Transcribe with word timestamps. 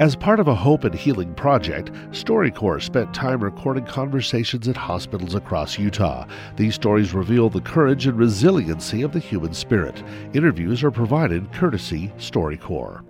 As 0.00 0.16
part 0.16 0.40
of 0.40 0.48
a 0.48 0.56
hope 0.56 0.82
and 0.82 0.92
healing 0.92 1.32
project, 1.34 1.92
StoryCorps 2.10 2.82
spent 2.82 3.14
time 3.14 3.44
recording 3.44 3.84
conversations 3.84 4.66
at 4.66 4.76
hospitals 4.76 5.36
across 5.36 5.78
Utah. 5.78 6.26
These 6.56 6.74
stories 6.74 7.14
reveal 7.14 7.48
the 7.48 7.60
courage 7.60 8.08
and 8.08 8.18
resiliency 8.18 9.02
of 9.02 9.12
the 9.12 9.20
human 9.20 9.54
spirit. 9.54 10.02
Interviews 10.32 10.82
are 10.82 10.90
provided 10.90 11.52
courtesy 11.52 12.12
StoryCorps. 12.18 13.04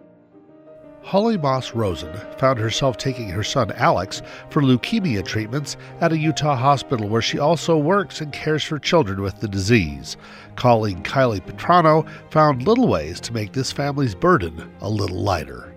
Holly 1.01 1.39
Moss 1.39 1.75
Rosen 1.75 2.15
found 2.37 2.59
herself 2.59 2.99
taking 2.99 3.31
her 3.31 3.43
son 3.43 3.73
Alex 3.73 4.21
for 4.51 4.61
leukemia 4.61 5.25
treatments 5.25 5.79
at 6.03 6.13
a 6.13 6.19
Utah 6.19 6.55
hospital 6.55 7.09
where 7.09 7.23
she 7.23 7.39
also 7.39 7.79
works 7.79 8.21
and 8.21 8.31
cares 8.31 8.63
for 8.63 8.79
children 8.79 9.23
with 9.23 9.41
the 9.41 9.49
disease. 9.49 10.19
Colleague 10.55 11.03
Kiley 11.03 11.41
Patáno 11.41 12.07
found 12.31 12.69
little 12.69 12.89
ways 12.89 13.21
to 13.21 13.33
make 13.33 13.53
this 13.53 13.73
family's 13.73 14.15
burden 14.15 14.71
a 14.83 14.89
little 14.89 15.23
lighter 15.23 15.74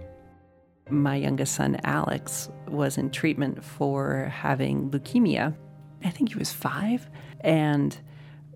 my 0.89 1.15
youngest 1.15 1.55
son, 1.55 1.79
Alex, 1.83 2.49
was 2.67 2.97
in 2.97 3.09
treatment 3.09 3.63
for 3.63 4.31
having 4.33 4.89
leukemia. 4.91 5.55
I 6.03 6.09
think 6.09 6.29
he 6.29 6.35
was 6.35 6.51
five. 6.51 7.09
And 7.41 7.97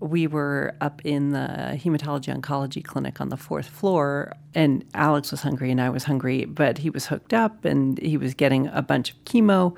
we 0.02 0.26
were 0.26 0.74
up 0.80 1.00
in 1.04 1.30
the 1.30 1.78
hematology 1.80 2.36
oncology 2.36 2.84
clinic 2.84 3.20
on 3.20 3.28
the 3.28 3.36
fourth 3.36 3.68
floor, 3.68 4.32
and 4.54 4.84
Alex 4.94 5.30
was 5.30 5.42
hungry 5.42 5.70
and 5.70 5.80
I 5.80 5.90
was 5.90 6.04
hungry, 6.04 6.44
but 6.44 6.78
he 6.78 6.90
was 6.90 7.06
hooked 7.06 7.32
up 7.32 7.64
and 7.64 7.98
he 7.98 8.16
was 8.16 8.34
getting 8.34 8.66
a 8.68 8.82
bunch 8.82 9.12
of 9.12 9.24
chemo. 9.24 9.76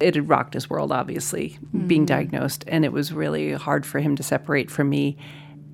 It 0.00 0.14
had 0.14 0.28
rocked 0.28 0.54
his 0.54 0.70
world, 0.70 0.90
obviously, 0.90 1.58
mm-hmm. 1.62 1.86
being 1.86 2.06
diagnosed, 2.06 2.64
and 2.66 2.84
it 2.84 2.92
was 2.92 3.12
really 3.12 3.52
hard 3.52 3.84
for 3.84 3.98
him 3.98 4.16
to 4.16 4.22
separate 4.22 4.70
from 4.70 4.88
me 4.88 5.18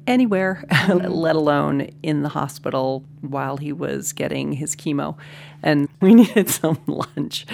anywhere, 0.06 0.64
mm-hmm. 0.70 1.06
let 1.12 1.36
alone 1.36 1.88
in 2.02 2.22
the 2.22 2.28
hospital 2.28 3.04
while 3.20 3.56
he 3.56 3.72
was 3.72 4.12
getting 4.12 4.52
his 4.52 4.76
chemo. 4.76 5.16
And 5.62 5.88
we 6.01 6.15
needed 6.15 6.51
some 6.51 6.79
lunch. 6.87 7.46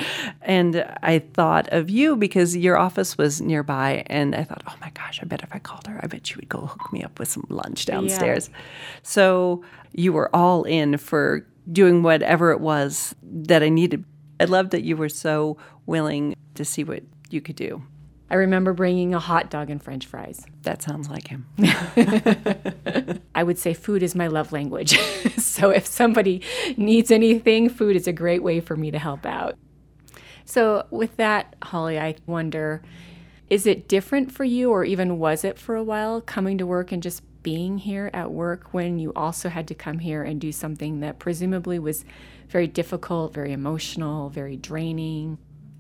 And 0.43 0.85
I 1.03 1.21
thought 1.21 1.69
of 1.69 1.91
you 1.91 2.17
because 2.17 2.57
your 2.57 2.77
office 2.77 3.17
was 3.17 3.41
nearby. 3.41 4.05
And 4.07 4.35
I 4.35 4.45
thought, 4.45 4.63
oh 4.67 4.75
my 4.81 4.91
gosh, 4.91 5.21
I 5.23 5.27
bet 5.27 5.43
if 5.43 5.55
I 5.55 5.59
called 5.59 5.87
her, 5.87 6.01
I 6.03 6.07
bet 6.07 6.27
she 6.27 6.37
would 6.37 6.49
go 6.49 6.67
hook 6.67 6.93
me 6.93 7.03
up 7.03 7.19
with 7.19 7.29
some 7.29 7.47
lunch 7.49 7.87
downstairs. 7.87 8.51
Yeah. 8.51 8.59
So 9.03 9.65
you 9.93 10.13
were 10.13 10.35
all 10.35 10.65
in 10.65 10.97
for 10.97 11.47
doing 11.71 12.03
whatever 12.03 12.51
it 12.51 12.61
was 12.61 13.15
that 13.23 13.63
I 13.63 13.69
needed. 13.69 14.05
I 14.41 14.45
loved 14.45 14.71
that 14.73 14.83
you 14.83 14.97
were 14.97 15.09
so 15.09 15.57
willing 15.87 16.35
to 16.55 16.65
see 16.65 16.85
what 16.85 17.03
you 17.31 17.41
could 17.41 17.57
do. 17.57 17.83
I 18.31 18.37
remember 18.37 18.73
bringing 18.73 19.13
a 19.13 19.19
hot 19.19 19.51
dog 19.51 19.71
and 19.71 19.83
french 19.83 20.07
fries. 20.07 20.47
That 20.63 20.83
sounds 20.83 21.11
like 21.11 21.27
him. 21.27 21.47
I 23.35 23.43
would 23.43 23.59
say 23.59 23.75
food 23.75 24.05
is 24.05 24.15
my 24.15 24.29
love 24.29 24.53
language. 24.53 24.97
so 25.39 25.71
if 25.71 25.85
somebody 25.85 26.43
needs 26.77 27.11
anything, 27.11 27.69
food 27.69 27.97
is 27.97 28.07
a 28.07 28.13
great 28.13 28.45
way 28.45 28.61
for 28.61 28.77
me 28.77 28.93
to 28.93 28.99
help 28.99 29.27
out. 29.27 29.57
So, 30.45 30.87
with 30.91 31.17
that, 31.17 31.57
Holly, 31.63 31.99
I 31.99 32.17
wonder 32.27 32.83
is 33.49 33.67
it 33.67 33.89
different 33.89 34.31
for 34.31 34.45
you, 34.45 34.71
or 34.71 34.85
even 34.85 35.19
was 35.19 35.45
it 35.45 35.59
for 35.59 35.75
a 35.75 35.83
while, 35.83 36.21
coming 36.21 36.57
to 36.59 36.67
work 36.67 36.93
and 36.93 37.03
just 37.03 37.23
being 37.43 37.79
here 37.79 38.11
at 38.15 38.31
work 38.31 38.73
when 38.73 39.01
you 39.01 39.13
also 39.17 39.49
had 39.49 39.67
to 39.67 39.75
come 39.75 39.99
here 39.99 40.23
and 40.23 40.41
do 40.41 40.53
something 40.53 41.01
that 41.01 41.19
presumably 41.19 41.81
was 41.81 42.05
very 42.49 42.69
difficult, 42.69 43.35
very 43.35 43.53
emotional, 43.53 44.29
very 44.29 44.57
draining? 44.57 45.39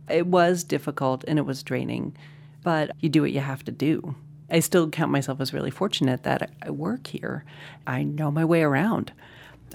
It 0.09 0.27
was 0.27 0.64
difficult 0.64 1.25
and 1.29 1.39
it 1.39 1.42
was 1.42 1.62
draining 1.62 2.17
but 2.62 2.91
you 3.00 3.08
do 3.08 3.22
what 3.22 3.33
you 3.33 3.41
have 3.41 3.64
to 3.64 3.72
do. 3.72 4.14
I 4.50 4.61
still 4.61 4.89
count 4.89 5.12
myself 5.12 5.41
as 5.41 5.55
really 5.55 5.70
fortunate 5.70 6.25
that 6.25 6.50
I 6.62 6.70
work 6.70 7.06
here. 7.06 7.44
I 7.86 8.02
know 8.02 8.30
my 8.30 8.44
way 8.44 8.62
around. 8.62 9.12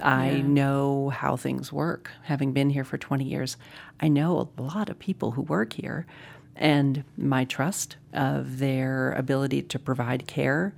I 0.02 0.30
yeah. 0.30 0.42
know 0.42 1.08
how 1.08 1.36
things 1.36 1.72
work. 1.72 2.10
Having 2.24 2.52
been 2.52 2.70
here 2.70 2.84
for 2.84 2.98
20 2.98 3.24
years, 3.24 3.56
I 4.00 4.08
know 4.08 4.50
a 4.58 4.62
lot 4.62 4.90
of 4.90 4.98
people 4.98 5.32
who 5.32 5.42
work 5.42 5.72
here, 5.72 6.06
and 6.54 7.04
my 7.16 7.44
trust 7.44 7.96
of 8.12 8.58
their 8.58 9.12
ability 9.12 9.62
to 9.62 9.78
provide 9.78 10.26
care, 10.26 10.74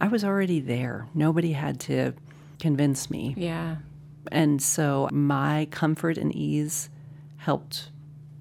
I 0.00 0.08
was 0.08 0.24
already 0.24 0.60
there. 0.60 1.06
Nobody 1.14 1.52
had 1.52 1.80
to 1.80 2.14
convince 2.58 3.10
me. 3.10 3.34
Yeah. 3.36 3.76
And 4.30 4.62
so 4.62 5.08
my 5.12 5.68
comfort 5.70 6.16
and 6.16 6.34
ease 6.34 6.88
helped 7.38 7.90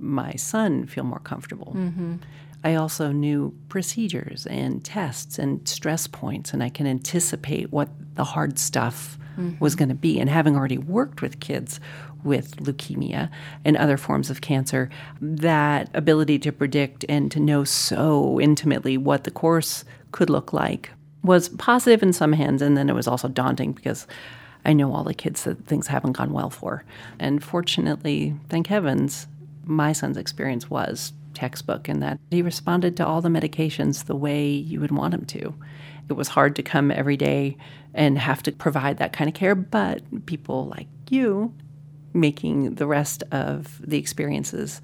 my 0.02 0.34
son 0.34 0.86
feel 0.86 1.04
more 1.04 1.20
comfortable. 1.20 1.74
Mm-hmm. 1.76 2.16
I 2.64 2.76
also 2.76 3.12
knew 3.12 3.56
procedures 3.70 4.46
and 4.46 4.84
tests 4.84 5.40
and 5.40 5.68
stress 5.68 6.08
points, 6.08 6.54
and 6.54 6.62
I 6.62 6.70
can 6.70 6.86
anticipate 6.86 7.72
what 7.72 7.90
the 8.16 8.24
hard 8.24 8.60
stuff 8.60 9.18
mm-hmm. 9.38 9.58
was 9.60 9.76
going 9.76 9.90
to 9.90 9.96
be. 9.96 10.20
And 10.20 10.30
having 10.30 10.56
already 10.56 10.78
worked 10.78 11.22
with 11.22 11.40
kids 11.40 11.80
with 12.24 12.58
leukemia 12.58 13.32
and 13.66 13.76
other 13.78 13.98
forms 13.98 14.30
of 14.30 14.42
cancer, 14.42 14.90
that 15.20 15.90
ability 15.96 16.38
to 16.40 16.52
predict 16.52 17.04
and 17.10 17.32
to 17.32 17.40
know 17.40 17.64
so 17.64 18.40
intimately 18.40 18.96
what 18.96 19.24
the 19.24 19.32
course 19.32 19.84
could 20.12 20.30
look 20.30 20.54
like 20.54 20.92
was 21.24 21.50
positive 21.50 22.04
in 22.04 22.14
some 22.14 22.34
hands, 22.34 22.62
and 22.62 22.78
then 22.78 22.90
it 22.90 22.96
was 22.96 23.08
also 23.08 23.28
daunting 23.28 23.74
because 23.74 24.08
I 24.66 24.74
know 24.74 24.94
all 24.94 25.04
the 25.04 25.14
kids 25.14 25.44
that 25.44 25.66
things 25.66 25.88
haven't 25.88 26.14
gone 26.14 26.34
well 26.34 26.50
for. 26.50 26.84
And 27.20 27.44
fortunately, 27.44 28.36
thank 28.50 28.68
heavens, 28.68 29.28
my 29.66 29.94
son's 29.94 30.18
experience 30.18 30.70
was 30.70 31.14
textbook 31.34 31.88
in 31.88 32.00
that 32.02 32.20
he 32.30 32.42
responded 32.42 32.98
to 32.98 33.06
all 33.06 33.22
the 33.22 33.30
medications 33.30 34.06
the 34.06 34.16
way 34.16 34.48
you 34.48 34.80
would 34.80 34.92
want 34.92 35.14
him 35.14 35.26
to. 35.26 35.56
It 36.10 36.14
was 36.14 36.30
hard 36.30 36.56
to 36.58 36.64
come 36.64 36.92
every 36.92 37.18
day 37.18 37.58
and 37.94 38.18
have 38.18 38.44
to 38.44 38.52
provide 38.52 38.98
that 38.98 39.14
kind 39.14 39.30
of 39.30 39.34
care, 39.34 39.56
but 39.56 40.26
people 40.26 40.68
like 40.68 40.88
you 41.10 41.54
making 42.14 42.76
the 42.76 42.88
rest 42.88 43.24
of 43.32 43.82
the 43.88 43.98
experiences 43.98 44.82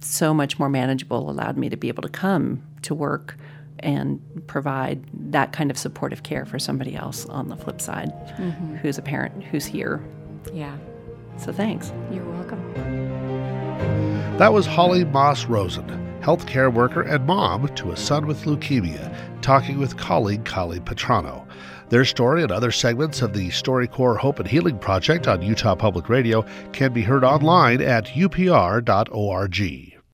so 0.00 0.32
much 0.32 0.58
more 0.58 0.70
manageable 0.70 1.30
allowed 1.30 1.58
me 1.58 1.68
to 1.68 1.76
be 1.76 1.88
able 1.88 2.02
to 2.02 2.08
come 2.08 2.62
to 2.82 2.94
work 2.94 3.36
and 3.80 4.20
provide 4.46 5.04
that 5.12 5.52
kind 5.52 5.70
of 5.70 5.78
supportive 5.78 6.22
care 6.22 6.44
for 6.44 6.58
somebody 6.58 6.94
else 6.94 7.26
on 7.26 7.48
the 7.48 7.56
flip 7.56 7.80
side 7.80 8.12
mm-hmm. 8.36 8.76
who's 8.76 8.98
a 8.98 9.02
parent 9.02 9.42
who's 9.44 9.66
here. 9.66 10.02
Yeah. 10.52 10.76
So 11.36 11.52
thanks. 11.52 11.92
You're 12.10 12.24
welcome. 12.24 13.39
That 14.38 14.52
was 14.52 14.66
Holly 14.66 15.04
Moss 15.04 15.44
Rosen, 15.46 15.86
healthcare 16.22 16.72
worker 16.72 17.02
and 17.02 17.26
mom 17.26 17.68
to 17.74 17.92
a 17.92 17.96
son 17.96 18.26
with 18.26 18.44
leukemia, 18.44 19.14
talking 19.42 19.78
with 19.78 19.96
colleague 19.96 20.44
Kiley 20.44 20.80
Patáno. 20.80 21.46
Their 21.90 22.04
story 22.04 22.42
and 22.42 22.52
other 22.52 22.70
segments 22.70 23.20
of 23.20 23.32
the 23.32 23.48
StoryCorps 23.48 24.18
Hope 24.18 24.38
and 24.38 24.48
Healing 24.48 24.78
Project 24.78 25.26
on 25.26 25.42
Utah 25.42 25.74
Public 25.74 26.08
Radio 26.08 26.44
can 26.72 26.92
be 26.92 27.02
heard 27.02 27.24
online 27.24 27.82
at 27.82 28.06
upr.org. 28.06 29.89